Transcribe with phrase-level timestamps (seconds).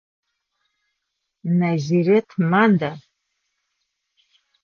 [1.59, 2.91] Назирэт мада?